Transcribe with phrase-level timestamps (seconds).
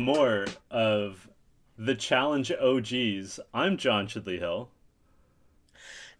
[0.00, 1.28] more of
[1.78, 3.40] the Challenge OGs.
[3.54, 4.70] I'm John Chidley Hill.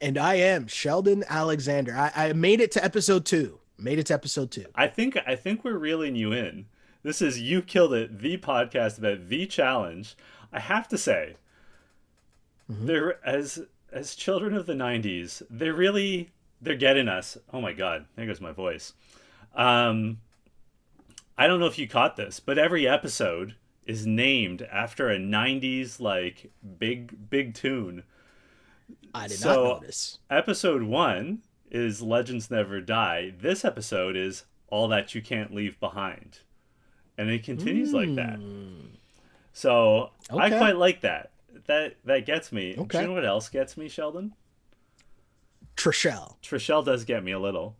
[0.00, 1.94] And I am Sheldon Alexander.
[1.94, 3.58] I, I made it to episode two.
[3.78, 4.66] Made it to episode two.
[4.74, 6.66] I think I think we're reeling you in.
[7.02, 10.16] This is You Killed It, the podcast about the challenge.
[10.52, 11.36] I have to say,
[12.70, 12.86] mm-hmm.
[12.86, 17.38] they're as as children of the '90s, they're really they're getting us.
[17.52, 18.92] Oh my god, there goes my voice.
[19.54, 20.18] Um,
[21.38, 23.54] I don't know if you caught this, but every episode
[23.90, 28.04] is named after a '90s like big big tune.
[29.14, 30.18] I did so, not notice.
[30.30, 33.32] Episode one is Legends Never Die.
[33.38, 36.40] This episode is All That You Can't Leave Behind
[37.20, 37.94] and it continues mm.
[37.94, 38.38] like that.
[38.38, 38.94] Hmm.
[39.52, 40.42] So okay.
[40.42, 41.32] I quite like that.
[41.66, 42.74] That that gets me.
[42.76, 42.98] Okay.
[42.98, 44.32] Do you know what else gets me, Sheldon?
[45.76, 46.36] Trishelle.
[46.42, 47.76] Trishelle does get me a little.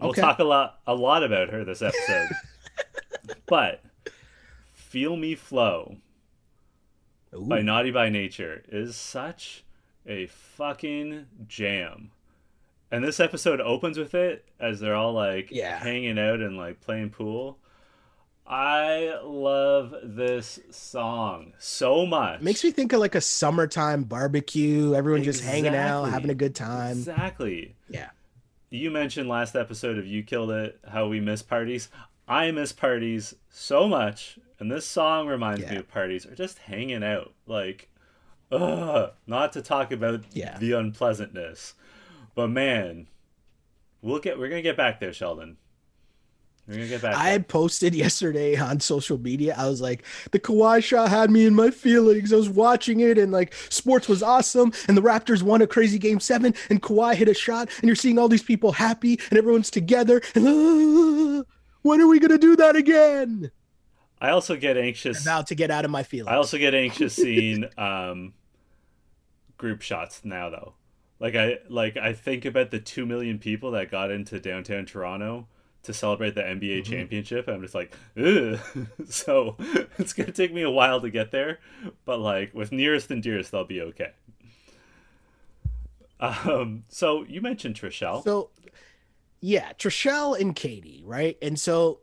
[0.00, 0.22] We'll okay.
[0.22, 2.30] talk a lot a lot about her this episode.
[3.46, 3.82] but
[4.90, 5.98] Feel Me Flow
[7.32, 7.44] Ooh.
[7.44, 9.62] by Naughty by Nature is such
[10.04, 12.10] a fucking jam.
[12.90, 15.78] And this episode opens with it as they're all like yeah.
[15.78, 17.58] hanging out and like playing pool.
[18.44, 22.40] I love this song so much.
[22.40, 25.40] makes me think of like a summertime barbecue, everyone exactly.
[25.40, 26.98] just hanging out, having a good time.
[26.98, 27.76] Exactly.
[27.88, 28.10] Yeah.
[28.70, 31.90] You mentioned last episode of You Killed It how we miss parties.
[32.30, 35.72] I miss parties so much, and this song reminds yeah.
[35.72, 37.32] me of parties or just hanging out.
[37.44, 37.90] Like,
[38.52, 40.56] ugh, not to talk about yeah.
[40.58, 41.74] the unpleasantness,
[42.36, 43.08] but man,
[44.00, 45.56] we'll get we're gonna get back there, Sheldon.
[46.68, 47.16] We're gonna get back.
[47.16, 49.56] I had posted yesterday on social media.
[49.58, 52.32] I was like, the Kawhi shot had me in my feelings.
[52.32, 54.72] I was watching it and like sports was awesome.
[54.86, 57.68] And the Raptors won a crazy game seven and Kawhi hit a shot.
[57.78, 60.22] And you're seeing all these people happy and everyone's together.
[60.36, 60.46] And
[61.40, 61.42] uh,
[61.82, 63.50] when are we going to do that again?
[64.20, 65.22] I also get anxious.
[65.22, 66.28] about to get out of my feelings.
[66.28, 68.34] I also get anxious seeing um,
[69.56, 70.74] group shots now, though.
[71.18, 75.46] Like I like I think about the two million people that got into downtown Toronto
[75.82, 76.92] to celebrate the NBA mm-hmm.
[76.92, 77.46] championship.
[77.48, 78.58] I'm just like, Ugh.
[79.08, 79.56] so
[79.98, 81.60] it's gonna take me a while to get there,
[82.06, 84.12] but like with nearest and dearest, they'll be okay.
[86.20, 88.24] Um, so you mentioned Trishelle.
[88.24, 88.50] So
[89.40, 91.36] yeah, Trishelle and Katie, right?
[91.40, 92.00] And so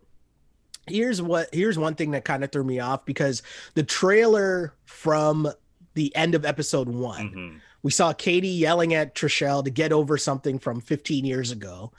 [0.87, 3.43] here's what here's one thing that kind of threw me off because
[3.73, 5.51] the trailer from
[5.93, 7.57] the end of episode one, mm-hmm.
[7.83, 11.91] we saw Katie yelling at Trishelle to get over something from 15 years ago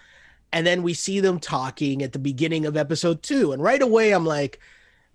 [0.53, 3.53] and then we see them talking at the beginning of episode two.
[3.53, 4.59] And right away, I'm like,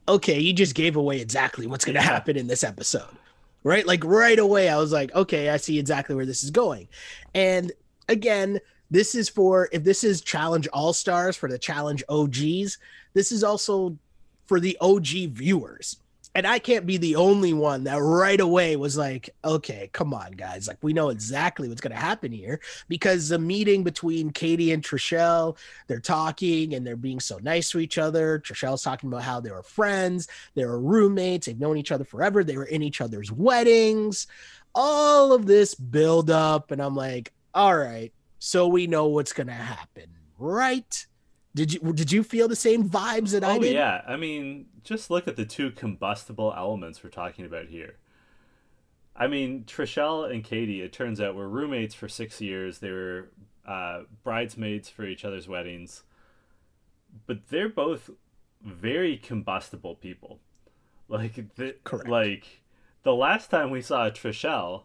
[0.08, 3.18] okay, you just gave away exactly what's going to happen in this episode.
[3.64, 3.88] Right?
[3.88, 6.90] Like right away, I was like, okay, I see exactly where this is going.
[7.34, 7.72] And
[8.10, 8.60] again,
[8.94, 12.78] this is for if this is Challenge All Stars for the Challenge OGs,
[13.14, 13.98] this is also
[14.46, 15.98] for the OG viewers
[16.36, 20.32] and I can't be the only one that right away was like, okay, come on,
[20.32, 20.68] guys.
[20.68, 24.84] Like, we know exactly what's going to happen here because the meeting between Katie and
[24.84, 28.40] Trishelle, they're talking and they're being so nice to each other.
[28.40, 32.44] Trishelle's talking about how they were friends, they were roommates, they've known each other forever,
[32.44, 34.26] they were in each other's weddings.
[34.74, 36.72] All of this build up.
[36.72, 38.12] And I'm like, all right,
[38.46, 41.08] so we know what's going to happen, right?
[41.56, 43.74] Did you did you feel the same vibes that oh, I did?
[43.74, 44.02] Oh, yeah.
[44.06, 47.96] I mean, just look at the two combustible elements we're talking about here.
[49.16, 52.80] I mean, Trishelle and Katie, it turns out, were roommates for six years.
[52.80, 53.30] They were
[53.66, 56.04] uh, bridesmaids for each other's weddings.
[57.26, 58.10] But they're both
[58.62, 60.40] very combustible people.
[61.08, 62.10] Like, the, Correct.
[62.10, 62.62] like
[63.04, 64.84] the last time we saw Trishelle,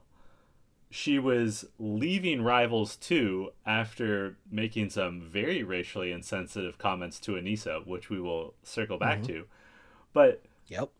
[0.90, 8.08] she was leaving Rivals 2 after making some very racially insensitive comments to Aneesa, which
[8.08, 9.32] we will circle back mm-hmm.
[9.32, 9.44] to.
[10.12, 10.90] But yep.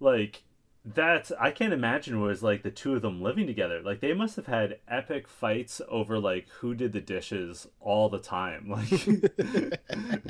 [0.00, 0.42] Like
[0.84, 3.80] that's I can't imagine was like the two of them living together.
[3.80, 8.18] Like they must have had epic fights over like who did the dishes all the
[8.18, 8.68] time.
[8.74, 9.06] Like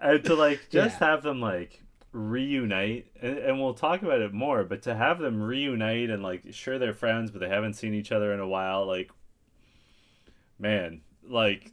[0.00, 1.06] and to like just yeah.
[1.06, 1.82] have them like
[2.12, 6.42] reunite and, and, we'll talk about it more but to have them reunite and like
[6.50, 9.10] sure they're friends but they haven't seen each other in a while like
[10.58, 11.72] man like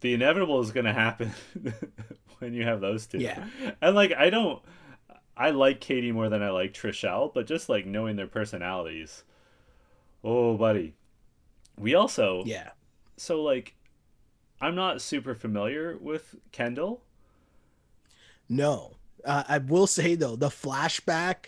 [0.00, 1.32] the inevitable is gonna happen
[2.38, 3.18] when you have those two.
[3.18, 3.46] Yeah.
[3.80, 4.62] And like i don't
[5.36, 9.24] i like katie more than i like trishelle but just like knowing their personalities.
[10.22, 10.94] Oh buddy.
[11.78, 12.70] We also yeah.
[13.16, 13.74] So like
[14.60, 17.02] i'm not super familiar with kendall.
[18.46, 21.46] No uh, I will say though, the flashback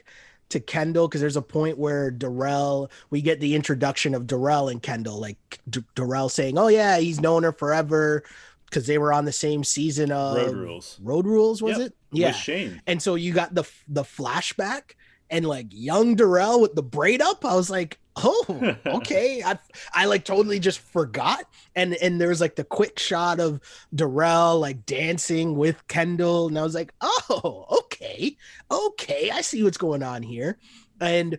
[0.50, 4.80] to Kendall because there's a point where Darrell, we get the introduction of Darrell and
[4.82, 8.22] Kendall, like D- Darrell saying, "Oh yeah, he's known her forever."
[8.68, 10.98] because they were on the same season of Road Rules.
[11.00, 11.86] Road Rules was Yep.
[11.86, 11.96] it?
[12.10, 12.26] Yeah.
[12.28, 12.82] With Shane.
[12.88, 14.96] And so you got the the flashback
[15.30, 17.44] and like young Darrell with the braid up.
[17.44, 19.42] I was like, oh, okay.
[19.44, 19.58] I
[19.94, 21.44] I like totally just forgot.
[21.74, 23.60] And and there was like the quick shot of
[23.94, 28.36] Darrell like dancing with Kendall, and I was like, oh, okay,
[28.70, 29.30] okay.
[29.30, 30.58] I see what's going on here.
[31.00, 31.38] And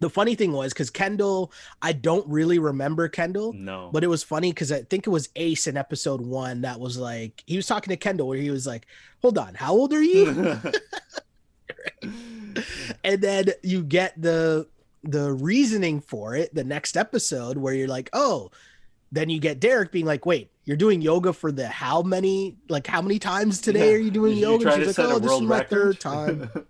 [0.00, 1.52] the funny thing was because Kendall,
[1.82, 3.52] I don't really remember Kendall.
[3.52, 3.90] No.
[3.92, 6.96] But it was funny because I think it was Ace in episode one that was
[6.96, 8.86] like he was talking to Kendall where he was like,
[9.22, 10.58] "Hold on, how old are you?"
[13.04, 14.66] and then you get the
[15.02, 18.50] the reasoning for it the next episode where you're like, "Oh,"
[19.12, 22.86] then you get Derek being like, "Wait, you're doing yoga for the how many like
[22.86, 23.94] how many times today Yeah.
[23.96, 26.50] are you doing you yoga?" She's like, "Oh, this is my record?" third time."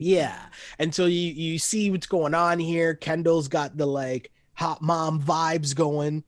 [0.00, 0.38] Yeah.
[0.78, 2.94] And so you you see what's going on here.
[2.94, 6.22] Kendall's got the like hot mom vibes going,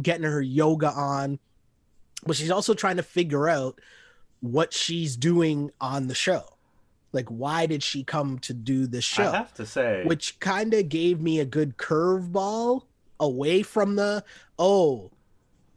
[0.00, 1.38] getting her yoga on.
[2.26, 3.80] But she's also trying to figure out
[4.40, 6.51] what she's doing on the show.
[7.12, 9.30] Like why did she come to do this show?
[9.30, 12.84] I have to say, Which kind of gave me a good curveball
[13.20, 14.24] away from the
[14.58, 15.10] oh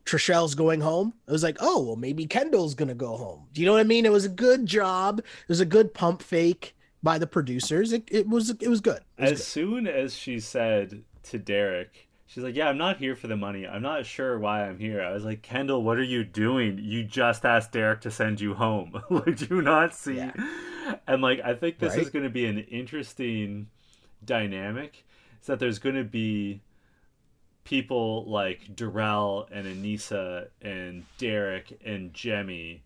[0.05, 1.13] Trishelle's going home.
[1.27, 3.47] It was like, oh, well, maybe Kendall's gonna go home.
[3.53, 4.05] Do you know what I mean?
[4.05, 5.19] It was a good job.
[5.19, 7.91] It was a good pump fake by the producers.
[7.91, 9.01] It, it was it was good.
[9.17, 13.15] It was as soon as she said to Derek, she's like, "Yeah, I'm not here
[13.15, 13.67] for the money.
[13.67, 16.79] I'm not sure why I'm here." I was like, "Kendall, what are you doing?
[16.81, 19.01] You just asked Derek to send you home.
[19.09, 20.33] like, do you not see?" Yeah.
[21.07, 23.67] And like, I think this is going to be an interesting
[24.23, 25.05] dynamic.
[25.41, 26.61] Is that there's going to be
[27.63, 32.81] people like Darrell and Aneesa and Derek and Jemmye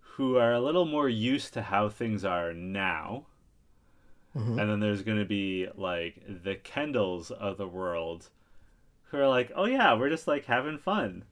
[0.00, 3.26] who are a little more used to how things are now
[4.34, 4.60] Mhm.
[4.60, 8.30] and then there's going to be like the Kendalls of the world
[9.06, 11.24] who are like, "Oh yeah, we're just like having fun."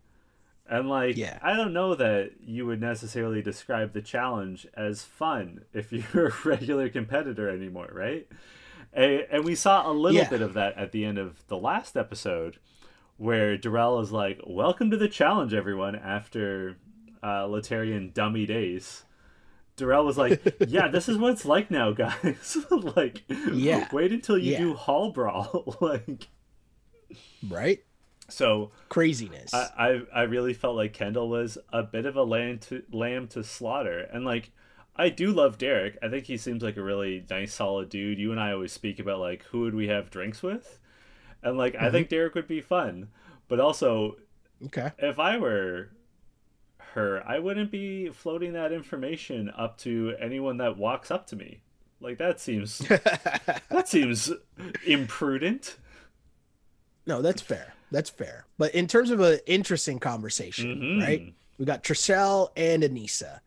[0.69, 1.39] And like Yeah.
[1.43, 6.33] I don't know that you would necessarily describe the challenge as fun if you're a
[6.45, 8.27] regular competitor anymore, right?
[8.93, 10.29] And, and we saw a little Yeah.
[10.31, 12.59] bit of that at the end of the last episode
[13.17, 16.77] where Darrell is like, "Welcome to the challenge, everyone." After
[17.23, 19.05] uh, Latarian dummy days,
[19.77, 22.57] Darrell was like, "Yeah, this is what it's like now, guys.
[22.71, 23.23] like,
[23.53, 23.89] Yeah.
[23.93, 24.59] wait until you Yeah.
[24.59, 26.29] do hall brawl." like,
[27.49, 27.83] right?
[28.29, 29.53] so Craziness.
[29.53, 33.29] I, I I really felt like Kendall was a bit of a lamb to lamb
[33.29, 34.51] to slaughter, and like
[34.97, 35.99] I do love Derek.
[36.03, 38.19] I think he seems like a really nice, solid dude.
[38.19, 40.79] You and I always speak about like who would we have drinks with,
[41.43, 41.93] and like I mm-hmm.
[41.93, 43.09] think Derek would be fun.
[43.49, 44.17] But also,
[44.67, 44.93] okay.
[44.99, 45.91] if I were
[46.79, 51.61] her, I wouldn't be floating that information up to anyone that walks up to me.
[52.01, 54.33] Like that seems that seems
[54.87, 55.77] imprudent.
[57.07, 57.75] No, that's fair.
[57.91, 58.47] That's fair.
[58.59, 61.03] But in terms of an interesting conversation, Mhm.
[61.03, 61.35] right?
[61.59, 63.41] We got Trishelle and Aneesa.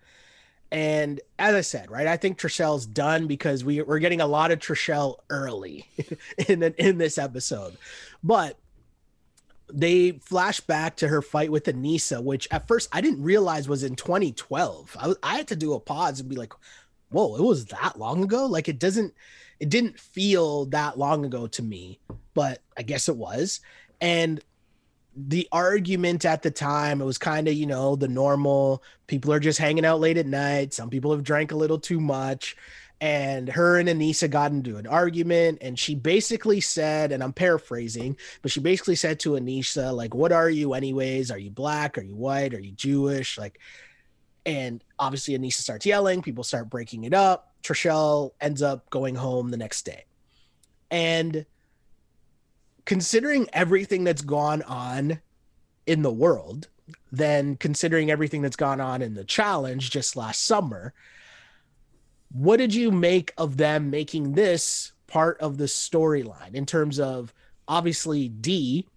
[0.71, 4.51] And as I said, right, I think Trishelle's done because we, we're getting a lot
[4.51, 5.85] of Trishelle early
[6.47, 7.77] in, in this episode.
[8.23, 8.57] But
[9.73, 13.83] they flash back to her fight with Aneesa, which at first I didn't realize was
[13.83, 14.95] in 2012.
[14.99, 16.53] I, was- I had to do a pause and be like,
[17.09, 18.45] whoa, it was that long ago?
[18.45, 19.13] Like it doesn't,
[19.59, 21.99] it didn't feel that long ago to me,
[22.33, 23.59] but I guess it was.
[23.99, 24.39] And
[25.15, 29.39] the argument at the time, it was kind of, you know, the normal people are
[29.39, 30.73] just hanging out late at night.
[30.73, 32.55] Some people have drank a little too much.
[32.99, 38.17] And her and Aneesa got into an argument, and she basically said, and I'm paraphrasing,
[38.41, 41.29] but she basically said to Aneesa, like, what are you anyways?
[41.29, 41.99] Are you black?
[41.99, 42.55] Are you white?
[42.55, 43.37] Are you Jewish?
[43.37, 43.59] Like,
[44.47, 47.46] and obviously Aneesa starts yelling, people start breaking it up.
[47.63, 50.05] Trishelle ends up going home the next day.
[50.89, 51.45] And
[52.85, 55.19] considering everything that's gone on
[55.85, 56.69] in the world,
[57.11, 60.93] then considering everything that's gone on in the challenge just last summer,
[62.31, 67.33] what did you make of them making this part of the storyline in terms of
[67.67, 68.87] obviously D?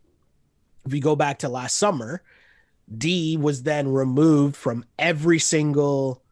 [0.85, 2.23] If we go back to last summer,
[2.97, 6.23] D was then removed from every single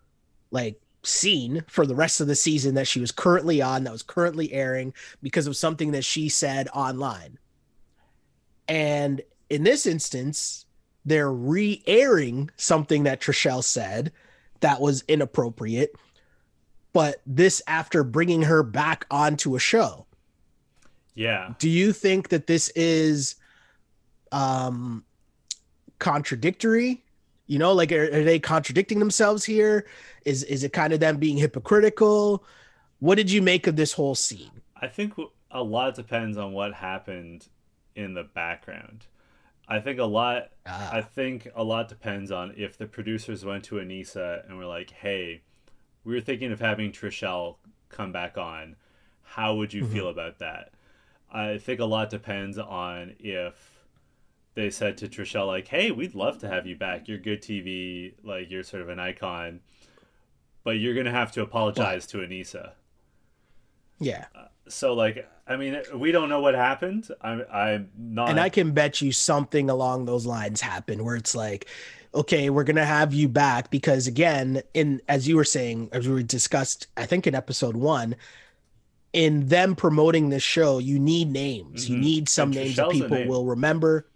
[0.50, 4.02] like scene for the rest of the season that she was currently on, that was
[4.02, 7.38] currently airing because of something that she said online.
[8.68, 10.66] And in this instance,
[11.04, 14.12] they're re airing something that Trishelle said
[14.60, 15.94] that was inappropriate,
[16.92, 20.06] but this after bringing her back onto a show.
[21.14, 21.54] Yeah.
[21.58, 23.36] Do you think that this is
[24.32, 25.04] um
[25.98, 27.02] contradictory?
[27.48, 29.86] You know, like are, are they contradicting themselves here?
[30.24, 32.44] Is is it kind of them being hypocritical?
[33.00, 34.50] What did you make of this whole scene?
[34.80, 35.14] I think
[35.50, 37.48] a lot depends on what happened
[37.96, 39.06] in the background.
[39.66, 40.50] I think a lot.
[40.66, 40.90] Ah.
[40.92, 44.90] I think a lot depends on if the producers went to Aneesa and were like,
[44.90, 45.42] "Hey,
[46.04, 47.56] we were thinking of having Trishelle
[47.88, 48.76] come back on.
[49.22, 49.92] How would you Mhm.
[49.92, 50.72] feel about that?"
[51.30, 53.77] I think a lot depends on if
[54.58, 57.06] they said to Trishelle like, "Hey, we'd love to have you back.
[57.06, 58.14] You're good TV.
[58.24, 59.60] Like you're sort of an icon,
[60.64, 62.72] but you're gonna have to apologize to Aneesa."
[64.00, 64.26] yeah.
[64.68, 67.08] So like, I mean, we don't know what happened.
[67.20, 68.30] I'm I'm not.
[68.30, 71.66] and I can bet you something along those lines happened where it's like,
[72.12, 76.24] okay, we're gonna have you back because again, in as you were saying, as we
[76.24, 78.16] discussed, I think in episode one,
[79.12, 81.88] in them promoting this show, you need names.
[81.88, 82.00] You Mhm.
[82.00, 83.28] need some And names that Trishelle's people name.
[83.28, 84.06] will remember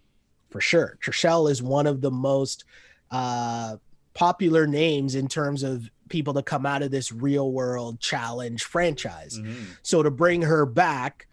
[0.53, 0.99] for sure.
[1.03, 2.65] Trishelle is one of the most
[3.11, 3.77] uh
[4.15, 9.39] popular names in terms of people to come out of this real world challenge franchise.
[9.39, 9.77] Mhm.
[9.83, 11.27] So to bring her back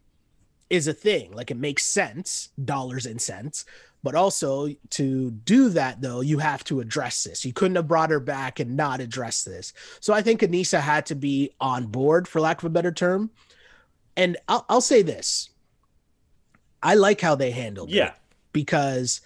[0.69, 1.33] is a thing.
[1.33, 3.65] Like it makes sense, dollars and cents.
[4.01, 7.43] But also to do that though, you have to address this.
[7.43, 9.73] You couldn't have brought her back and not address this.
[9.99, 13.31] So I think Aneesa had to be on board, for lack of a better term.
[14.15, 15.49] And I'll, I'll say this:
[16.81, 18.13] I like how they handled it Yeah.
[18.53, 19.22] Because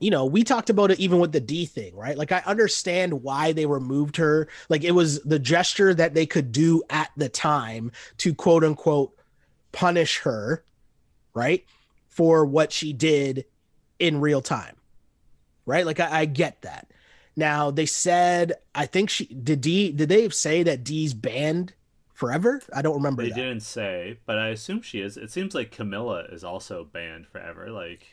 [0.00, 3.22] you know we talked about it even with the d thing right like i understand
[3.22, 7.28] why they removed her like it was the gesture that they could do at the
[7.28, 9.14] time to quote unquote
[9.72, 10.64] punish her
[11.34, 11.64] right
[12.08, 13.44] for what she did
[13.98, 14.74] in real time
[15.66, 16.90] right like i, I get that
[17.36, 21.74] now they said i think she did d did they say that d's banned
[22.14, 23.34] forever i don't remember They that.
[23.34, 25.18] didn't say, but I assume she is.
[25.18, 27.70] It seems like Camila is also banned forever.
[27.70, 28.06] Like,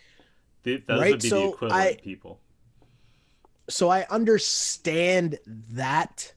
[0.67, 2.39] th- those Right, would be so the equivalent I- people.
[3.69, 5.39] so I understand
[5.71, 6.33] that,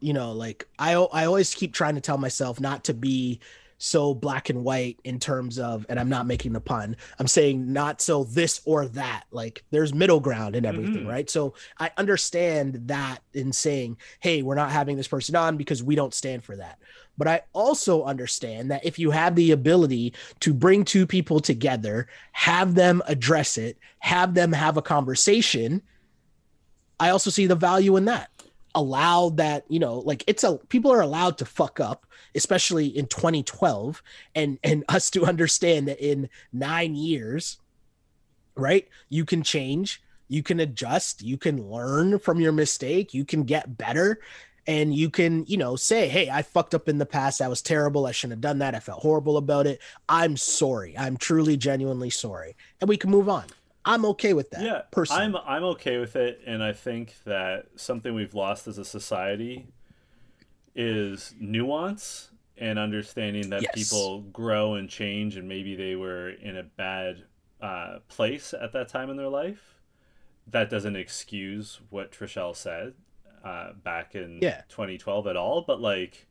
[0.00, 3.40] you know, like I I always keep trying to tell myself not to be
[3.78, 6.96] so black and white in terms of, and I'm not making the pun.
[7.18, 9.24] I'm saying not so this or that.
[9.30, 11.08] Like there's middle ground in everything, Mhm.
[11.08, 11.30] right?
[11.30, 15.94] So I understand that in saying, hey, we're not having this person on because we
[15.94, 16.78] don't stand for that.
[17.16, 22.08] But I also understand that if you have the ability to bring two people together,
[22.32, 25.82] have them address it, have them have a conversation,
[27.00, 28.30] I also see the value in that.
[28.78, 32.06] Allow that, you know, like it's a people are allowed to fuck up,
[32.36, 34.00] especially in 2012,
[34.36, 37.58] and and us to understand that in nine years,
[38.54, 43.42] right, you can change, you can adjust, you can learn from your mistake, you can
[43.42, 44.20] get better,
[44.68, 47.38] and you can, you know, say, hey, I fucked up in the past.
[47.38, 48.06] That was terrible.
[48.06, 48.74] I shouldn't have done that.
[48.74, 49.80] I felt horrible about it.
[50.08, 50.96] I'm sorry.
[50.96, 52.54] I'm truly, genuinely sorry.
[52.80, 53.46] And we can move on.
[53.88, 54.62] I'm okay with that.
[54.62, 55.22] yeah, personally.
[55.24, 59.66] I'm I'm okay with it, and I think that something we've lost as a society
[60.74, 63.72] is nuance and understanding that Yes.
[63.74, 67.24] people grow and change, and maybe they were in a bad
[67.60, 69.80] uh, place at that time in their life.
[70.46, 72.94] That doesn't excuse what Trishelle said
[73.44, 74.62] uh, back in Yeah.
[74.68, 76.26] 2012 at all, but like,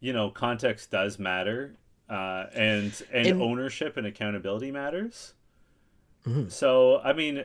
[0.00, 1.76] you know, context does matter,
[2.08, 5.34] uh, and, and And- ownership and accountability matters.
[6.24, 6.50] Mhm.
[6.50, 7.44] So, I mean,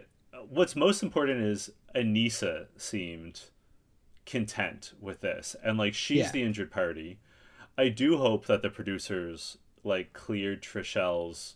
[0.50, 3.42] what's most important is Aneesa seemed
[4.26, 6.32] content with this, and like she's Yeah.
[6.32, 7.20] the injured party.
[7.78, 11.56] I do hope that the producers like cleared Trishelle's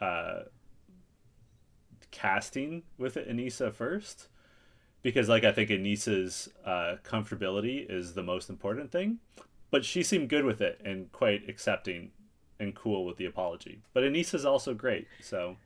[0.00, 0.44] uh,
[2.10, 4.28] casting with Aneesa first,
[5.02, 9.18] because like I think Aneesa's uh, comfortability is the most important thing,
[9.70, 12.10] but she seemed good with it and quite accepting
[12.58, 13.82] and cool with the apology.
[13.92, 15.56] But Aneesa's also great, so.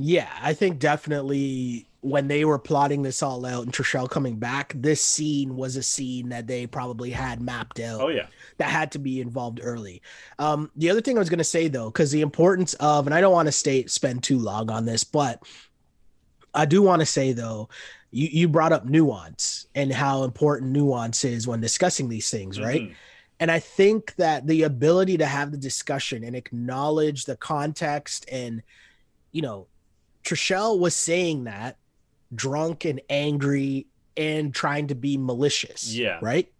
[0.00, 4.72] Yeah, I think definitely when they were plotting this all out and Trishelle coming back,
[4.74, 8.26] this scene was a scene that they probably had mapped out Oh yeah.
[8.56, 10.00] that had to be involved early.
[10.38, 13.14] Um, the other thing I was going to say though, because the importance of, and
[13.14, 15.42] I don't want to stay spend too long on this, but
[16.54, 17.68] I do want to say though,
[18.10, 22.82] you you brought up nuance and how important nuance is when discussing these things, right?
[22.82, 22.94] Mhm.
[23.40, 28.62] And I think that the ability to have the discussion and acknowledge the context and,
[29.32, 29.66] you know,
[30.24, 31.76] Trishelle was saying that
[32.34, 33.86] drunk and angry
[34.16, 35.94] and trying to be malicious.
[35.94, 36.18] Yeah.
[36.20, 36.52] Right.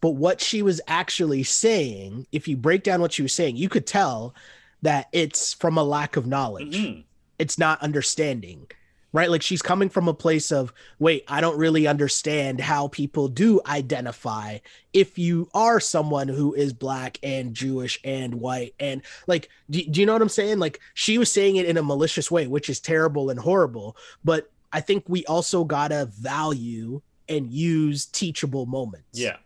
[0.00, 3.68] But what she was actually saying, if you break down what she was saying, you
[3.68, 4.34] could tell
[4.82, 6.76] that it's from a lack of knowledge.
[6.76, 7.04] Mhm.
[7.38, 8.66] It's not understanding
[9.12, 9.30] right?
[9.30, 13.60] Like she's coming from a place of, wait, I don't really understand how people do
[13.66, 14.58] identify
[14.92, 18.74] if you are someone who is black and Jewish and white.
[18.80, 20.58] And like, do, do you know what I'm saying?
[20.58, 23.96] Like she was saying it in a malicious way, which is terrible and horrible.
[24.24, 29.18] But I think we also got to value and use teachable moments.
[29.18, 29.36] Yeah.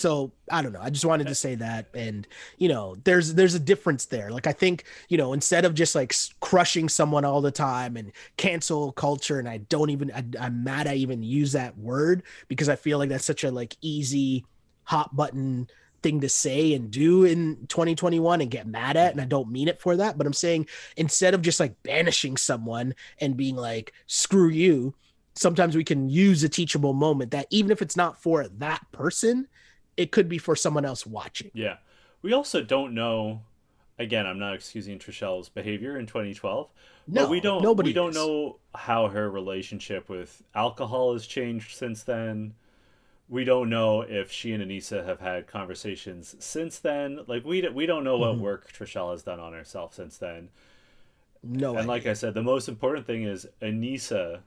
[0.00, 0.80] So I don't know.
[0.80, 2.26] I just wanted to uh, say that, and
[2.56, 4.30] you know, there's there's a difference there.
[4.30, 8.10] Like I think you know, instead of just like crushing someone all the time and
[8.38, 12.70] cancel culture, and I don't even I, I'm mad I even use that word because
[12.70, 14.46] I feel like that's such a like easy
[14.84, 15.68] hot button
[16.02, 19.68] thing to say and do in 2021 and get mad at and I don't mean
[19.68, 20.66] it for that but I'm saying
[20.96, 24.94] instead of just like banishing someone and being like screw you
[25.34, 29.46] sometimes we can use a teachable moment that even if it's not for that person
[30.00, 31.76] it could be for someone else watching yeah
[32.22, 33.40] we also don't know
[33.98, 36.68] again I'm not excusing Trishelle's behavior in 2012
[37.06, 38.16] no, but we don't nobody we don't is.
[38.16, 42.54] know how her relationship with alcohol has changed since then
[43.30, 47.20] we don't know if she and Aneesa have had conversations since then.
[47.28, 48.42] Like we we don't know what mm-hmm.
[48.42, 50.48] work Trishelle has done on herself since then.
[51.42, 51.88] No, and idea.
[51.88, 54.40] like I said, the most important thing is Aneesa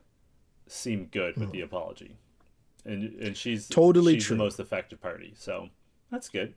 [0.68, 1.52] seemed good with mm.
[1.52, 2.16] the apology,
[2.84, 4.36] and and she's totally she's true.
[4.36, 5.34] the most effective party.
[5.36, 5.68] So
[6.10, 6.54] that's good.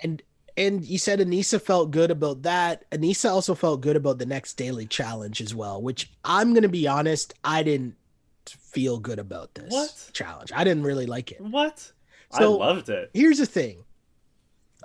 [0.00, 0.22] And
[0.56, 2.90] and you said Aneesa felt good about that.
[2.90, 6.88] Aneesa also felt good about the next daily challenge as well, which I'm gonna be
[6.88, 7.94] honest, I didn't
[8.46, 10.10] feel good about this what?
[10.12, 10.52] challenge.
[10.54, 11.40] I didn't really like it.
[11.40, 11.92] What?
[12.30, 13.10] So, I loved it.
[13.14, 13.84] Here's the thing.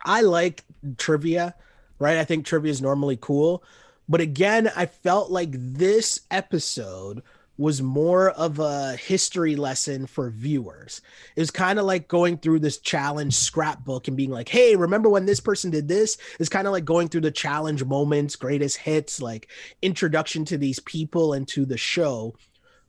[0.05, 0.63] I like
[0.97, 1.55] trivia,
[1.99, 2.17] right?
[2.17, 3.63] I think trivia is normally cool.
[4.07, 7.21] But again, I felt like this episode
[7.57, 11.01] was more of a history lesson for viewers.
[11.35, 15.07] It was kind of like going through this challenge scrapbook and being like, hey, remember
[15.07, 16.17] when this person did this?
[16.39, 19.49] It's kind of like going through the challenge moments, greatest hits, like
[19.83, 22.35] introduction to these people and to the show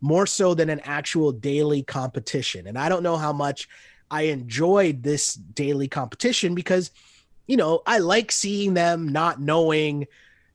[0.01, 2.67] more so than an actual daily competition.
[2.67, 3.69] And I don't know how much
[4.11, 6.91] I enjoyed this daily competition because,
[7.47, 10.07] you know, I like seeing them not knowing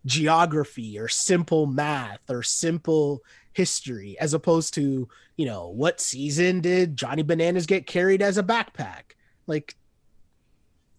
[0.09, 3.23] geography or simple math or simple
[3.53, 8.43] history as opposed to, you know, what season did Johnny Bananas get carried as a
[8.43, 9.15] backpack?
[9.47, 9.75] Like,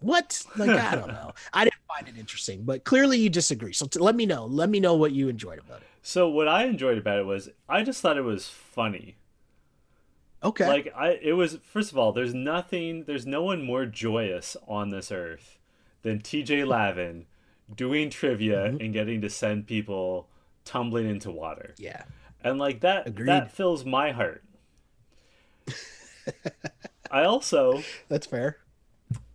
[0.01, 0.43] what?
[0.57, 1.33] Like, I don't know.
[1.53, 3.73] I didn't find it interesting, but clearly you disagree.
[3.73, 4.47] So t- let me know.
[4.47, 5.87] Let me know what you enjoyed about it.
[6.03, 9.17] So what I enjoyed about it was I just thought it was funny.
[10.43, 10.67] Okay.
[10.67, 14.89] Like I it was first of all, there's nothing there's no one more joyous on
[14.89, 15.59] this earth
[16.03, 17.27] than TJ Lavin
[17.77, 18.81] doing trivia mm-hmm.
[18.81, 20.29] and getting to send people
[20.65, 21.75] tumbling into water.
[21.79, 22.05] Yeah.
[22.43, 23.29] And like that Agreed.
[23.29, 24.45] that fills my heart.
[27.11, 28.59] I also That's fair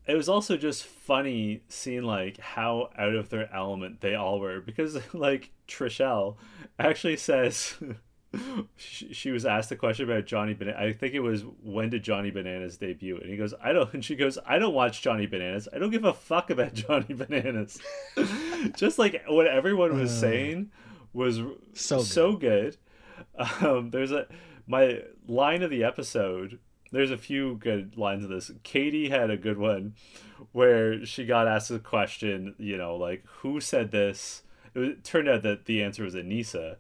[0.08, 4.62] it was also just funny seeing like how out of their element they all were
[4.62, 6.36] because like Trishelle
[6.80, 7.76] actually says
[8.78, 10.78] she, she was asked a question about Johnny Banana.
[10.78, 14.04] I think it was when did Johnny Bananas debut, and he goes, "I don't." And
[14.04, 15.67] she goes, "I don't watch Johnny Bananas.
[15.74, 17.80] I don't give a fuck about Johnny Bananas."
[18.76, 20.71] just like what everyone was uh, saying
[21.13, 21.41] was
[21.74, 22.06] so good.
[22.06, 22.78] so good.
[23.62, 24.28] Um, there's a
[24.67, 26.60] my line of the episode
[26.95, 28.52] there's a few good lines of this.
[28.63, 29.95] Katie had a good one
[30.52, 34.43] where she got asked a question, you know, like who said this?
[34.74, 36.78] It, was, it turned out that the answer was Aneesa.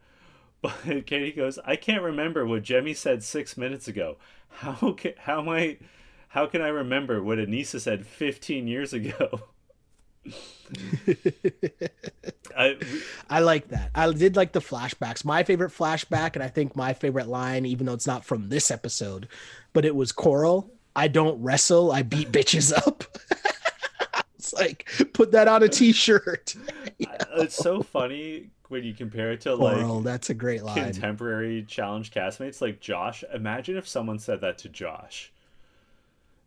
[0.65, 4.17] But Katie goes, I can't remember what Jemmye said six minutes ago.
[4.49, 5.77] How can how am I
[6.29, 9.41] how can I remember what Aneesa said 15 years ago?
[12.57, 12.77] I
[13.29, 13.91] I like that.
[13.93, 15.23] I did like the flashbacks.
[15.23, 18.71] My favorite flashback, and I think my favorite line, even though it's not from this
[18.71, 19.27] episode,
[19.73, 20.71] but it was Coral.
[20.95, 21.91] I don't wrestle.
[21.91, 23.03] I beat bitches up.
[24.39, 26.55] it's like put that on a t-shirt.
[26.97, 30.75] It's so funny when you compare it to like that's a great line.
[30.75, 33.23] Contemporary challenge castmates like Josh.
[33.33, 35.31] Imagine if someone said that to Josh.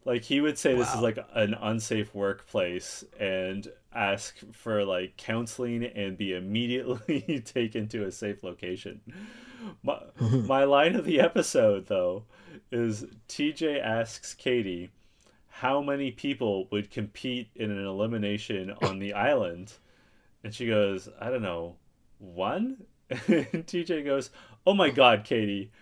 [0.04, 0.80] Like he would say wow.
[0.80, 7.88] this is like an unsafe workplace and ask for like counseling and be immediately taken
[7.88, 9.00] to a safe location.
[9.82, 12.24] My, my line of the episode though
[12.70, 14.90] is TJ asks Katie
[15.48, 19.72] how many people would compete in an elimination on the island
[20.44, 21.76] and she goes, I don't know,
[22.18, 22.84] one?
[23.10, 24.30] and TJ goes,
[24.66, 25.72] Oh my god, Katie,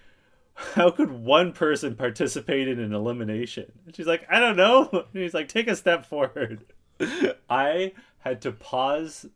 [0.56, 3.70] how could one person participate in an elimination?
[3.84, 4.88] And she's like, I don't know.
[5.12, 6.64] And he's like, take a step forward.
[7.50, 9.26] I had to pause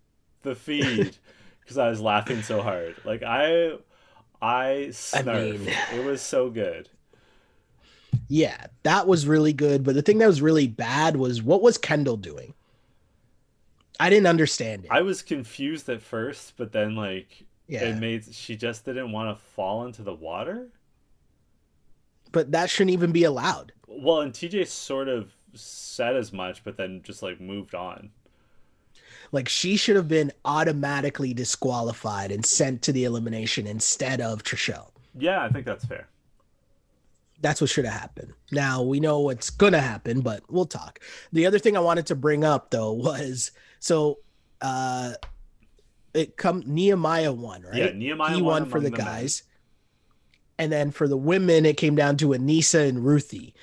[0.43, 1.17] the feed
[1.61, 2.97] because I was laughing so hard.
[3.05, 3.73] Like I,
[4.41, 5.29] I snarfed.
[5.29, 6.89] I mean, it was so good.
[8.29, 9.85] Yeah, that was really good.
[9.85, 12.55] But the thing that was really bad was what was Kendall doing?
[14.01, 14.91] I didn't understand it.
[14.91, 17.85] I was confused at first, but then like yeah.
[17.85, 20.69] it made she just didn't want to fall into the water
[22.33, 23.73] but that shouldn't even be allowed.
[23.87, 28.11] Well, and TJ sort of said as much, but then just like moved on.
[29.33, 34.91] Like she should have been automatically disqualified and sent to the elimination instead of Trishelle.
[35.17, 36.09] Yeah, I think that's fair.
[37.41, 38.33] That's what should have happened.
[38.53, 41.01] Now we know what's gonna happen, but we'll talk.
[41.33, 44.19] The other thing I wanted to bring up though was so
[44.61, 45.13] uh
[46.15, 47.75] it come Nehemiah won, right?
[47.75, 49.01] Yeah, Nehemiah he won won for the men.
[49.01, 49.43] guys.
[50.59, 53.55] And then for the women, it came down to Aneesa and Ruthie.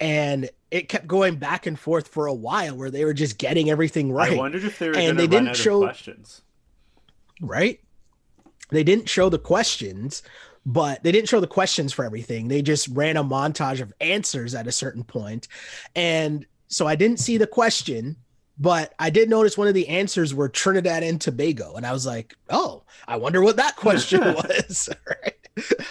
[0.00, 3.70] And it kept going back and forth for a while where they were just getting
[3.70, 4.32] everything right.
[4.32, 6.42] I wondered if they were And they didn't show- questions.
[7.40, 7.80] right?
[8.70, 10.22] They didn't show the questions,
[10.64, 12.48] but they didn't show the questions for everything.
[12.48, 15.48] They just ran a montage of answers at a certain point.
[15.94, 18.16] And so I didn't see the question,
[18.58, 21.74] but I did notice one of the answers were Trinidad and Tobago.
[21.74, 24.88] And I was like, oh, I wonder what that question was.
[25.06, 25.34] right?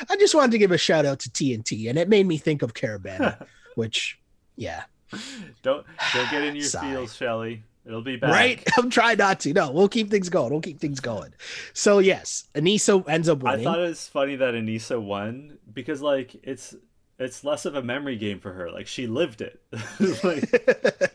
[0.10, 2.62] I just wanted to give a shout out to TNT, and it made me think
[2.62, 4.20] of Caribana, which,
[4.56, 4.84] yeah,
[5.64, 7.64] Don't don't get in your feels, Shelly.
[7.86, 8.32] It'll be back.
[8.32, 8.64] right.
[8.78, 9.54] I'm trying not to.
[9.54, 10.50] No, we'll keep things going.
[10.52, 11.34] We'll keep things going.
[11.74, 13.60] So, yes, Aneesa ends up winning.
[13.60, 16.74] I thought it was funny that Aneesa won because like it's
[17.18, 18.72] it's less of a memory game for her.
[18.72, 19.62] Like she lived it.
[20.24, 20.52] like,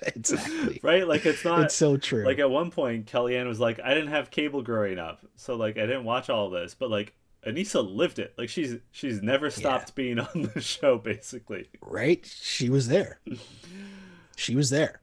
[0.16, 0.80] exactly.
[0.82, 1.06] right?
[1.06, 2.24] Like it's not It's so true.
[2.24, 5.76] like at one point Kellyanne was like, I didn't have cable growing up, so like
[5.76, 7.14] I didn't watch all this, but like
[7.46, 8.34] Aneesa lived it.
[8.36, 11.68] Like she's she's never stopped being on the show, basically.
[11.82, 12.24] right?
[12.26, 13.20] She was there.
[14.36, 15.00] She was there.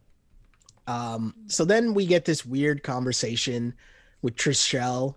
[0.87, 3.73] Um, so then we get this weird conversation
[4.21, 5.15] with Trishelle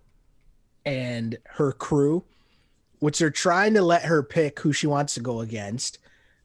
[0.85, 2.25] and her crew,
[3.01, 5.99] which they're trying to let her pick who she wants to go against.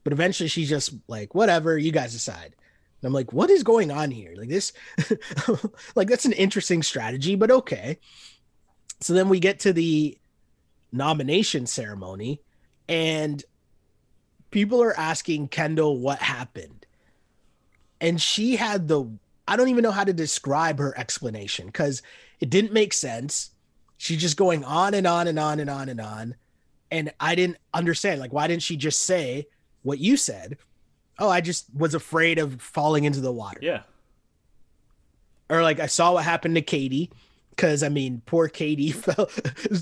[0.04, 2.54] But eventually she's just like, whatever, you guys decide.
[3.00, 4.34] And I'm like, what is going on here?
[4.36, 4.72] Like this,
[5.94, 7.98] like that's an interesting strategy, but okay.
[9.00, 10.18] So then we get to the
[10.92, 12.40] nomination ceremony
[12.88, 13.44] and
[14.50, 16.86] people are asking Kendall what happened.
[18.00, 19.10] And she had the
[19.48, 22.02] I don't even know how to describe her explanation because
[22.40, 23.50] it didn't make sense.
[23.96, 26.34] She's just going on and on and on and on and on.
[26.90, 28.20] And I didn't understand.
[28.20, 29.46] Like, why didn't she just say
[29.82, 30.58] what you said?
[31.18, 33.58] Oh, I just was afraid of falling into the water.
[33.62, 33.82] Yeah.
[35.48, 37.10] Or like I saw what happened to Katie.
[37.56, 39.30] Cause I mean, poor Katie fell,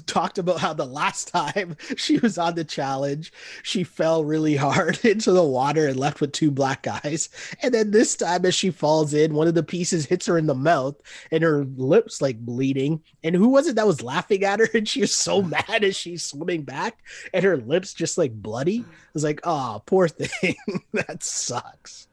[0.06, 3.32] talked about how the last time she was on the challenge,
[3.62, 7.28] she fell really hard into the water and left with two black eyes.
[7.62, 10.46] And then this time, as she falls in, one of the pieces hits her in
[10.46, 10.94] the mouth
[11.30, 13.02] and her lips like bleeding.
[13.24, 14.68] And who was it that was laughing at her?
[14.74, 16.98] And she was so mad as she's swimming back
[17.32, 18.80] and her lips just like bloody.
[18.80, 20.54] I was like, oh, poor thing.
[20.92, 22.08] that sucks.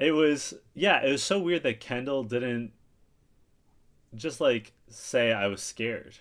[0.00, 2.72] It was yeah, it was so weird that Kendall didn't
[4.14, 6.16] just like say I was scared.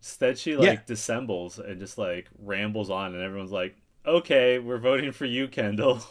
[0.00, 0.80] Instead she like Yeah.
[0.86, 6.02] dissembles and just like rambles on and everyone's like, Okay, we're voting for you, Kendall.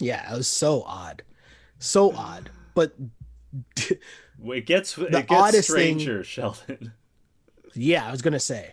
[0.00, 1.22] Yeah, it was so odd.
[1.80, 2.50] So odd.
[2.74, 2.94] But
[3.76, 6.92] it gets it The gets oddest thing- stranger, Sheldon.
[7.74, 8.72] yeah, I was gonna say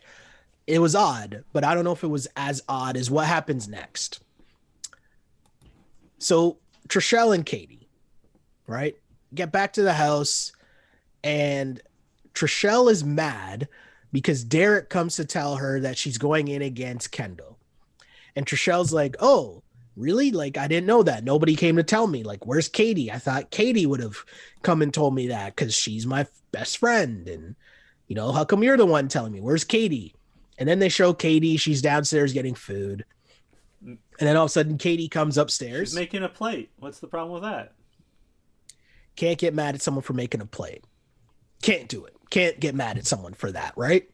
[0.67, 3.67] it was odd, but I don't know if it was as odd as what happens
[3.67, 4.19] next.
[6.19, 7.87] So Trishelle and Katie,
[8.67, 8.95] right,
[9.33, 10.51] get back to the house,
[11.25, 11.81] and
[12.33, 13.67] Trishelle is mad
[14.13, 17.57] because Derek comes to tell her that she's going in against Kendall,
[18.35, 19.61] and Trishelle's like, "Oh."
[19.97, 20.29] Really?
[20.31, 21.23] Like, I didn't know that.
[21.23, 22.21] Nobody came to tell me.
[22.21, 23.09] Like, where's Katie?
[23.09, 24.17] I thought Katie would have
[24.61, 27.29] come and told me that because she's my best friend.
[27.29, 27.55] And
[28.09, 29.39] you know, how come you're the one telling me?
[29.39, 30.13] Where's Katie?
[30.57, 31.57] And then they show Katie.
[31.57, 33.05] She's downstairs getting food.
[33.85, 35.89] And then all of a sudden, Katie comes upstairs.
[35.89, 36.71] She's making a plate.
[36.77, 37.73] What's the problem with that?
[39.15, 40.83] Can't get mad at someone for making a plate.
[41.65, 42.15] Can't do it.
[42.29, 44.07] Can't get mad at someone for that, right?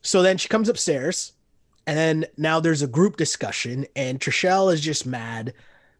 [0.00, 1.32] So then she comes upstairs,
[1.86, 5.52] and then now there's a group discussion, and Trishelle is just mad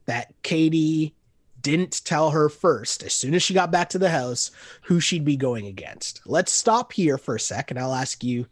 [0.07, 1.15] that Katie
[1.61, 4.51] didn't tell her first, as soon as she got back to the house,
[4.85, 6.23] who she'd be going against.
[6.25, 7.79] Let's stop here for a second.
[7.79, 8.47] I'll ask you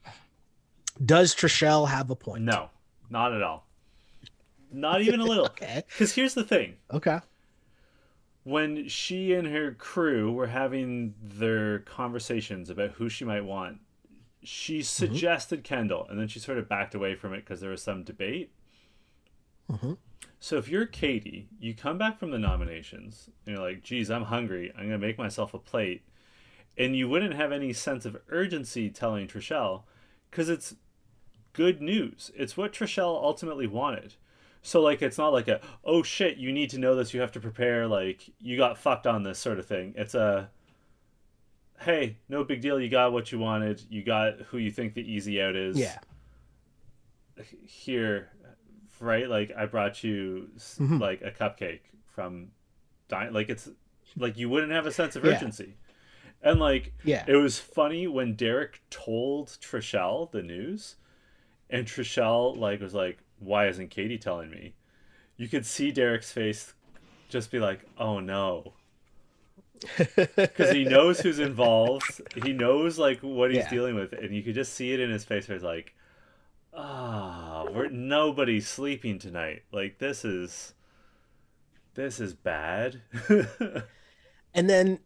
[1.02, 2.44] Does Trishelle have a point?
[2.44, 2.68] No,
[3.08, 3.66] not at all.
[4.70, 5.46] Not even a little.
[5.58, 5.82] Okay.
[5.88, 6.74] Because here's the thing.
[6.92, 7.20] Okay.
[8.48, 13.78] When she and her crew were having their conversations about who she might want,
[14.42, 17.82] she suggested Kendall, and then she sort of backed away from it because there was
[17.82, 18.50] some debate.
[19.70, 19.98] Mhm.
[20.40, 24.24] So if you're Katie, you come back from the nominations, and you're like, "Geez, I'm
[24.24, 24.72] hungry.
[24.74, 26.02] I'm gonna make myself a plate,"
[26.78, 29.82] and you wouldn't have any sense of urgency telling Trishelle,
[30.30, 30.76] because it's
[31.52, 32.30] good news.
[32.34, 34.14] It's what Trishelle ultimately wanted.
[34.62, 37.32] So like it's not like a oh shit you need to know this you have
[37.32, 39.94] to prepare like you got fucked on this sort of thing.
[39.96, 40.50] It's a
[41.80, 45.02] hey no big deal you got what you wanted you got who you think the
[45.12, 45.98] easy out is Yeah.
[47.64, 48.30] here
[49.00, 51.00] right like I brought you s Mhm.
[51.00, 52.50] like a cupcake from
[53.08, 53.70] Di- like it's
[54.16, 55.36] like you wouldn't have a sense of Yeah.
[55.36, 55.74] urgency
[56.42, 57.24] and like Yeah.
[57.28, 60.96] it was funny when Derek told Trishelle the news,
[61.70, 64.74] and Trishelle like was like, why isn't Katie telling me?
[65.36, 66.74] You could see Derek's face
[67.28, 68.74] just be like, oh no.
[70.36, 72.20] Because he knows who's involved.
[72.34, 73.70] He knows like what he's Yeah.
[73.70, 75.94] dealing with, and you could just see it in his face where he's like,
[76.74, 79.62] "Ah, we're nobody's sleeping tonight.
[79.72, 80.74] Like this is,
[81.94, 83.02] this is bad."
[84.54, 84.98] and then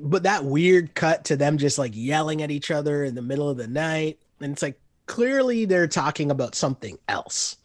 [0.00, 3.48] but that weird cut to them just like yelling at each other in the middle
[3.48, 7.56] of the night and it's like clearly they're talking about something else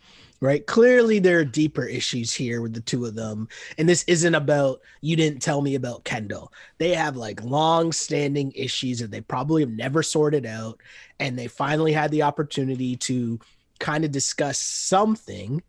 [0.45, 0.65] right?
[0.67, 3.47] Clearly there are deeper issues here with the two of them.
[3.77, 6.53] And this isn't about you didn't tell me about kendall.
[6.77, 10.79] They have like long standing issues that they probably have never sorted out
[11.19, 13.39] and they finally had the opportunity to
[13.79, 15.61] kind of discuss something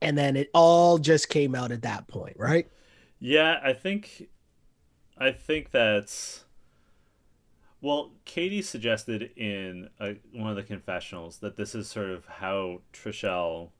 [0.00, 2.68] and then it all just came out at that point right?
[3.20, 4.28] Yeah, I think
[5.18, 6.44] I think that's
[7.82, 12.80] well, Katie suggested in a, one of the confessionals that this is sort of how
[12.92, 13.70] Trishelle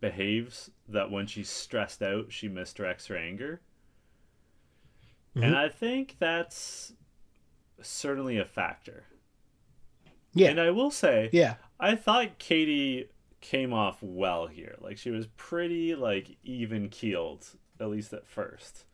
[0.00, 3.60] behaves that when she's stressed out, she misdirects her anger.
[5.34, 5.56] And Mhm.
[5.56, 6.92] I think that's
[7.80, 9.04] certainly a factor.
[10.34, 13.08] yeah And I will say, yeah I thought Katie
[13.40, 14.76] came off well here.
[14.80, 17.46] Like she was pretty like even keeled,
[17.78, 18.84] at least at first.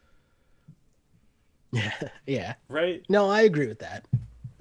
[1.73, 1.93] yeah
[2.27, 3.03] yeah Right?
[3.09, 4.07] No, I agree with that.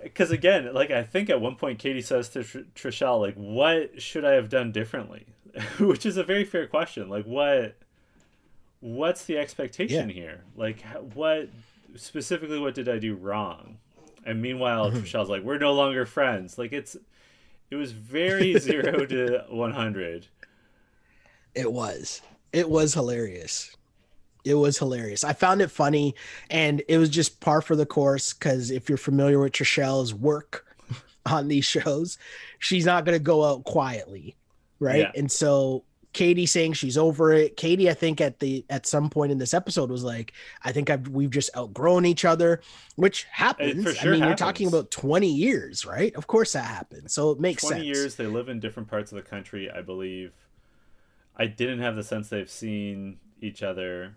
[0.02, 4.00] because again like i think at one point katie says to Tr- trishelle like what
[4.02, 5.26] should i have done differently
[5.80, 7.76] which is a very fair question like what
[8.82, 10.82] what's the expectation here like
[11.14, 11.50] what
[11.96, 13.78] specifically what did i do wrong
[14.26, 14.98] and meanwhile hmm.
[14.98, 16.98] trishelle's like we're no longer friends like it's
[17.70, 20.28] it was very zero to 100
[21.54, 22.22] It was.
[22.54, 23.76] It was hilarious.
[24.44, 25.24] It was hilarious.
[25.24, 26.16] I found it funny
[26.50, 30.66] and it was just par for the course because if you're familiar with Trishelle's work
[31.26, 32.18] on these shows,
[32.60, 34.36] she's not going to go out quietly.
[34.86, 35.00] Right.
[35.02, 35.12] Yeah.
[35.16, 37.58] And so Katie saying she's over it.
[37.58, 40.32] Katie, I think at the at some point in this episode was like,
[40.64, 42.62] I think I've we've just outgrown each other,
[42.96, 43.98] which happens.
[43.98, 46.16] sure I mean, you're talking about 20 years, right?
[46.16, 47.12] Of course that happens.
[47.14, 47.86] So it makes 20 sense.
[47.86, 50.32] years they live in different parts of the country i believe
[51.36, 54.16] i didn't have the sense they've seen each other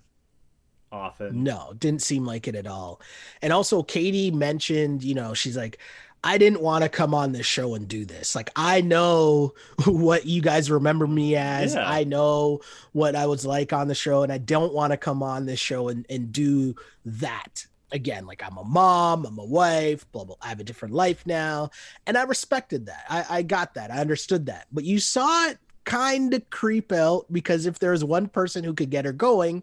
[0.91, 3.01] often No, didn't seem like it at all.
[3.43, 5.79] And also, Katie mentioned, you know, she's like,
[6.25, 8.35] I didn't want to come on this show and do this.
[8.35, 9.55] Like, I know
[9.87, 11.75] what you guys remember me as.
[11.75, 11.89] Yeah.
[11.89, 12.61] I know
[12.93, 15.61] what I was like on the show, and I don't want to come on this
[15.61, 18.27] show and, and do that again.
[18.27, 20.37] Like, I'm a mom, I'm a wife, blah, blah.
[20.43, 21.71] I have a different life now.
[22.07, 23.05] And I respected that.
[23.09, 23.91] I, I got that.
[23.91, 24.67] I understood that.
[24.73, 28.75] But you saw it kind of creep out because if there was one person who
[28.75, 29.63] could get her going,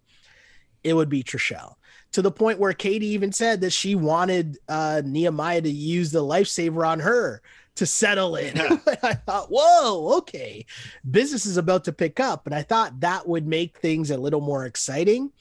[0.83, 1.75] it would be Trishelle.
[2.15, 6.23] To the point where Katie even said that she wanted uh, Nehemiah to use the
[6.23, 7.41] lifesaver on her
[7.75, 8.55] to settle in.
[8.55, 8.77] Yeah.
[9.03, 10.65] I thought, whoa, okay,
[11.11, 14.39] business is about to pick up, and I thought that would make things a little
[14.39, 15.33] more exciting.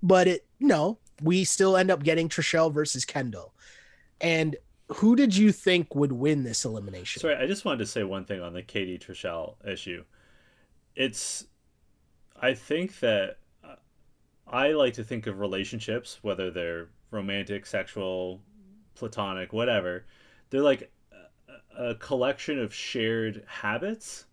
[0.00, 3.52] But it, no, we still end up getting Trishelle versus Kendall.
[4.20, 4.54] And
[4.90, 7.18] who did you think would win this elimination?
[7.18, 10.04] Sorry, I just wanted to say one thing on the Katie Trishelle issue.
[10.94, 11.44] It's,
[12.40, 13.38] I think that
[14.48, 18.42] I like to think of relationships, whether they're romantic, sexual,
[18.94, 20.06] platonic, whatever.
[20.50, 20.90] They're like
[21.76, 24.26] a, a collection of shared habits.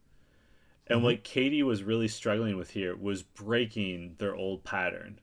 [0.88, 1.04] And Mhm.
[1.04, 5.20] what Katie was really struggling with here was breaking their old pattern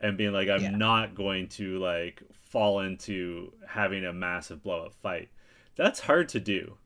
[0.00, 0.78] and being like, I'm Yeah.
[0.78, 5.30] not going to like fall into having a massive blow up fight.
[5.76, 6.78] That's hard to do.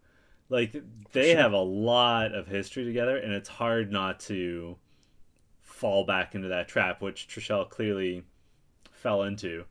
[0.49, 0.77] Like
[1.12, 1.37] they Sure.
[1.37, 4.79] have a lot of history together, and it's hard not to
[5.83, 8.23] fall back into that trap, which Trishelle clearly
[8.92, 9.64] fell into.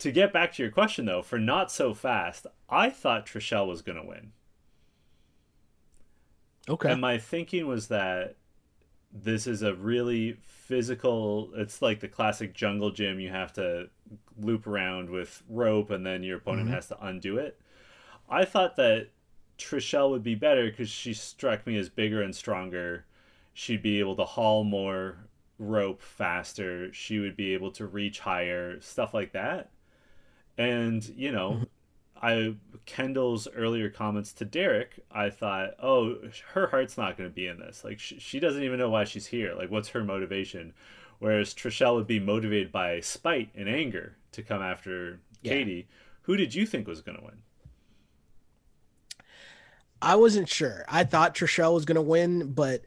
[0.00, 3.80] To get back to your question, though, for not so fast, I thought Trishelle was
[3.80, 4.32] going to win.
[6.68, 6.92] Okay.
[6.92, 8.36] And my thinking was that
[9.10, 13.88] this is a really physical it's like the classic jungle gym you have to
[14.38, 16.72] loop around with rope and then your opponent Mhm.
[16.74, 17.58] has to undo it.
[18.28, 19.08] I thought that
[19.56, 23.06] Trishelle would be better because she struck me as bigger and stronger.
[23.54, 25.27] She'd be able to haul more
[25.58, 26.92] rope faster.
[26.92, 29.70] She would be able to reach higher, stuff like that.
[30.56, 31.64] And, you know, mm-hmm.
[32.20, 32.54] I
[32.86, 36.16] Kendall's earlier comments to Derek, I thought, oh,
[36.52, 37.84] her heart's not going to be in this.
[37.84, 39.54] Like, she, she doesn't even know why she's here.
[39.54, 40.72] Like, what's her motivation?
[41.20, 45.52] Whereas Trishelle would be motivated by spite and anger to come after Yeah.
[45.52, 45.88] Katie.
[46.22, 47.42] Who did you think was going to win?
[50.00, 50.84] I wasn't sure.
[50.88, 52.82] I thought Trishelle was going to win, but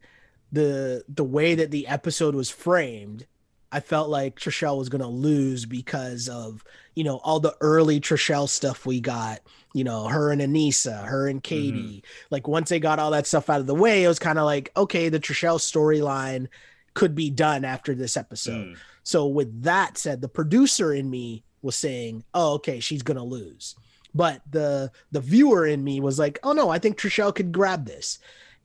[0.51, 3.25] the the way that the episode was framed,
[3.71, 6.63] I felt like Trishelle was gonna lose because of
[6.95, 9.39] you know all the early Trishelle stuff we got.
[9.73, 11.79] You know, her and Aneesa, her and Katie.
[12.03, 12.25] Mm-hmm.
[12.29, 14.45] Like once they got all that stuff out of the way, it was kind of
[14.45, 16.47] like okay, the Trishelle storyline
[16.93, 18.67] could be done after this episode.
[18.67, 18.77] Mm.
[19.03, 23.75] So with that said, the producer in me was saying, "Oh, okay, she's gonna lose,"
[24.13, 27.85] but the the viewer in me was like, "Oh no, I think Trishelle could grab
[27.85, 28.19] this,"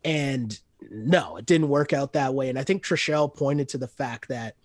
[0.05, 0.59] and
[0.91, 2.49] no, it didn't work out that way.
[2.49, 4.57] And I think Trishelle pointed to the fact that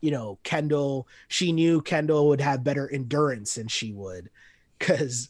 [0.00, 4.30] you know, Kendall, she knew Kendall would have better endurance than she would
[4.78, 5.28] because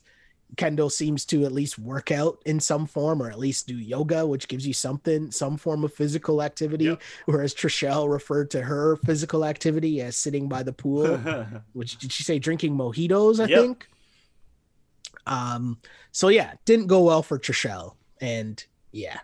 [0.57, 4.27] Kendall seems to at least work out in some form or at least do yoga,
[4.27, 6.85] which gives you something, some form of physical activity.
[6.87, 7.03] Yep.
[7.27, 11.17] Whereas Trishelle referred to her physical activity as sitting by the pool,
[11.73, 13.41] which did she say drinking mojitos?
[13.41, 13.61] I yep.
[13.61, 13.89] think.
[15.27, 15.79] Um,
[16.13, 17.95] so yeah, didn't go well for Trishelle.
[18.21, 19.21] And yeah,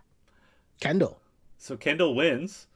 [0.81, 1.21] Kendall.
[1.59, 2.67] So Kendall wins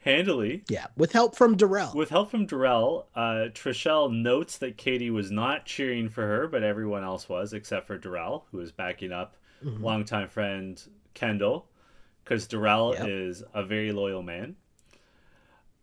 [0.00, 0.64] handily.
[0.68, 1.92] Yeah, with help from Darrell.
[1.94, 6.62] With help from Darrell, uh, Trishelle notes that Katie was not cheering for her, but
[6.62, 9.82] everyone else was, except for Darrell, who was backing up mm-hmm.
[9.82, 10.82] longtime friend
[11.14, 11.68] Kendall,
[12.24, 13.08] because Darrell yep.
[13.08, 14.56] is a very loyal man.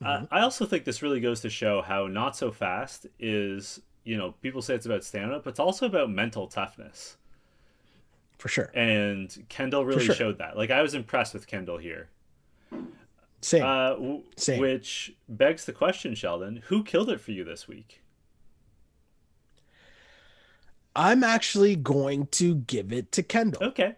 [0.02, 0.24] Uh, mm-hmm.
[0.24, 3.82] Uh, I also think this really goes to show how not so fast is.
[4.04, 7.18] You know, people say it's about stamina, but it's also about mental toughness.
[8.38, 8.72] For sure.
[8.74, 10.16] And Kendall really sure.
[10.16, 10.58] showed that.
[10.58, 12.10] Like I was impressed with Kendall here.
[13.42, 13.64] Same.
[13.64, 14.60] Uh, w- Same.
[14.60, 18.02] Which begs the question, Sheldon, who killed it for you this week?
[20.96, 23.64] I'm actually going to give it to Kendall.
[23.64, 23.96] Okay.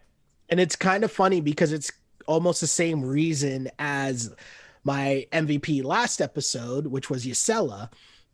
[0.50, 1.90] And it's kind of funny because it's
[2.26, 4.34] almost the same reason as
[4.84, 7.90] my MVP last episode, which was Jisela.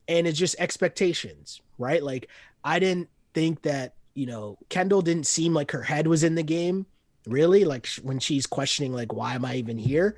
[0.08, 2.02] And it's just expectations, right?
[2.02, 2.28] Like,
[2.64, 6.42] I didn't think that, you know, Kendall didn't seem like her head was in the
[6.42, 6.86] game,
[7.26, 7.64] really.
[7.64, 10.16] Like, when she's questioning, like, why am I even here?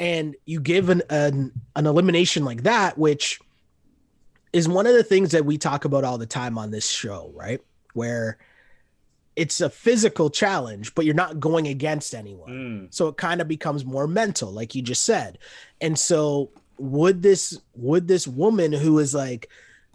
[0.00, 3.38] and you give an, an an elimination like that which
[4.52, 7.30] is one of the things that we talk about all the time on this show
[7.36, 7.60] right
[7.92, 8.38] where
[9.36, 12.94] it's a physical challenge but you're not going against anyone mm.
[12.94, 15.38] so it kind of becomes more mental like you just said
[15.80, 19.48] and so would this would this woman who is like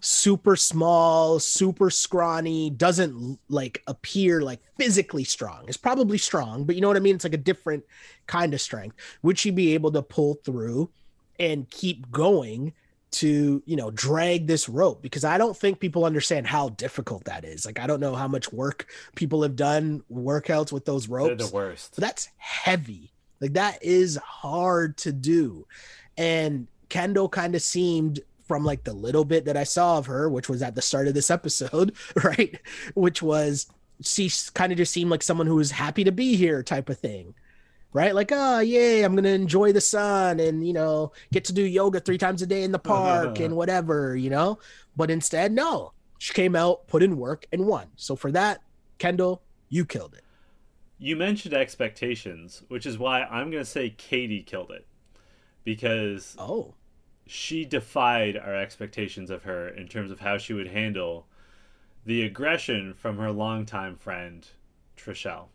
[0.05, 5.65] super small, super scrawny, doesn't like appear like physically strong.
[5.67, 7.15] It's probably strong, but you know what I mean?
[7.15, 7.83] It's like a different
[8.27, 8.95] kind of strength.
[9.23, 10.91] Would she be able to pull through
[11.39, 12.73] and keep going
[13.11, 15.01] to, you know, drag this rope?
[15.01, 17.65] Because I don't think people understand how difficult that is.
[17.65, 21.29] Like I don't know how much work people have done workouts with those ropes.
[21.29, 21.95] They're the worst.
[21.95, 23.11] But that's heavy.
[23.41, 25.65] Like that is hard to do.
[26.15, 30.29] And Kendall kind of seemed from like the little bit that I saw of her,
[30.29, 32.59] which was at the start of this episode, right?
[32.93, 33.67] Which was
[34.01, 36.99] she kind of just seemed like someone who was happy to be here type of
[36.99, 37.33] thing.
[37.93, 38.13] Right?
[38.13, 42.01] Like, oh yay, I'm gonna enjoy the sun and you know, get to do yoga
[42.01, 44.59] three times a day in the park and whatever, you know.
[44.95, 45.93] But instead, no.
[46.17, 47.87] She came out, put in work, and won.
[47.95, 48.61] So for that,
[48.97, 50.23] Kendall, you killed it.
[50.97, 54.85] You mentioned expectations, which is why I'm gonna say Katie killed it.
[55.63, 56.73] Because oh
[57.25, 61.25] she defied our expectations of her in terms of how she would handle
[62.05, 64.47] the aggression from her longtime friend
[64.95, 65.47] Trishelle.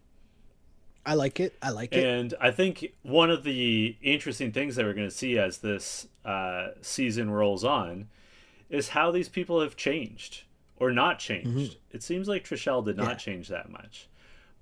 [1.06, 1.56] I like it.
[1.62, 2.04] I like it.
[2.04, 6.08] And I think one of the interesting things that we're going to see as this
[6.24, 8.08] uh, season rolls on
[8.68, 10.42] is how these people have changed
[10.76, 11.72] or not changed.
[11.72, 11.96] Mm-hmm.
[11.96, 13.14] It seems like Trishelle did not yeah.
[13.16, 14.08] change that much.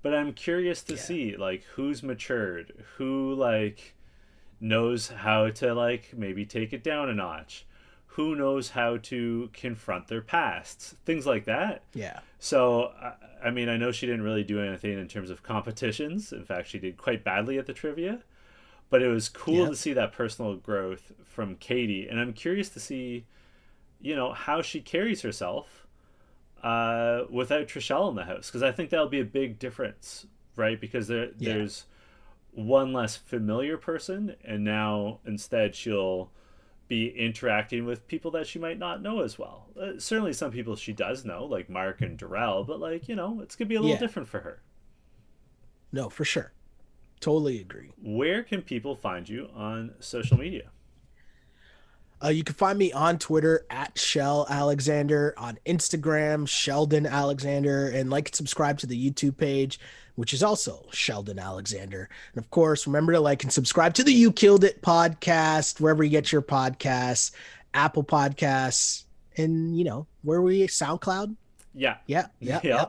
[0.01, 0.99] But I'm curious to yeah.
[0.99, 3.95] see like who's matured, who like
[4.59, 7.65] knows how to like maybe take it down a notch.
[8.13, 10.95] Who knows how to confront their pasts.
[11.05, 11.83] Things like that.
[11.93, 12.19] Yeah.
[12.39, 12.91] So
[13.41, 16.33] i mean i know she didn't really do anything in terms of competitions.
[16.33, 18.19] In fact she did quite badly at the trivia.
[18.89, 22.07] But it was cool to see that personal growth from katie.
[22.07, 23.25] And i'm curious to see
[24.01, 25.87] you know how she carries herself
[26.63, 28.47] uh, without Trishelle in the house.
[28.47, 30.79] Because I think that'll be a big difference, right?
[30.79, 31.53] Because there, yeah.
[31.53, 31.85] there's
[32.51, 36.31] one less familiar person, and now instead she'll
[36.87, 39.67] be interacting with people that she might not know as well.
[39.79, 43.39] Uh, certainly, some people she does know, like Mark and Darrell, but like you know,
[43.41, 43.99] it's gonna be a little yeah.
[43.99, 44.61] different for her.
[45.91, 46.51] No, for sure.
[47.19, 47.91] Totally agree.
[48.01, 50.71] Where can people find you on social media?
[52.23, 58.09] Uh, you can find me on Twitter at Shell Alexander, on Instagram Sheldon Alexander, and
[58.09, 59.79] like and subscribe to the YouTube page
[60.19, 62.09] which is also Sheldon Alexander.
[62.33, 66.03] And of course, remember to like and subscribe to the You Killed It podcast, wherever
[66.03, 67.31] you get your podcasts,
[67.73, 69.05] Apple Podcasts,
[69.37, 71.37] and you know, where we SoundCloud.
[71.73, 71.97] Yeah.
[72.07, 72.27] Yeah.
[72.39, 72.59] Yeah.
[72.63, 72.85] yeah.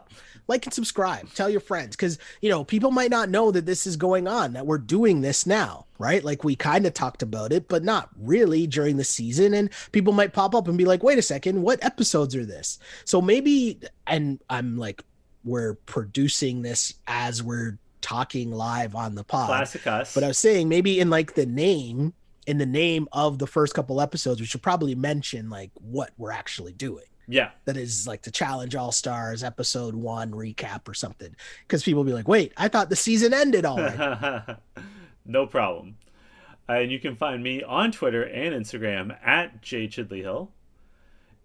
[0.49, 1.33] Like and subscribe.
[1.35, 4.55] Tell your friends because, you know, people might not know that this is going on,
[4.55, 6.25] that we're doing this now, right?
[6.25, 9.55] Like we kind of talked about it, but not really during the season.
[9.55, 12.79] And people might pop up and be like, wait a second, what episodes are this?
[13.05, 15.05] So maybe, and I'm like,
[15.45, 19.47] we're producing this as we're talking live on the pod.
[19.49, 20.15] Classic us.
[20.15, 22.13] But I was saying maybe in like the name,
[22.47, 26.33] in the name of the first couple episodes, we should probably mention like what we're
[26.33, 27.05] actually doing.
[27.31, 27.51] Yeah.
[27.65, 31.35] That is like the Challenge All Stars episode one recap or something.
[31.63, 34.57] Because people be like, wait, I thought the season ended already.
[35.25, 35.97] no problem.
[36.69, 40.51] Uh, and you can find me on Twitter and Instagram at J Chidley Hill.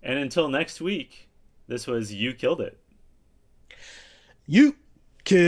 [0.02, 1.30] And until next week,
[1.68, 2.80] this was You Killed It.
[4.48, 4.76] You
[5.24, 5.46] killed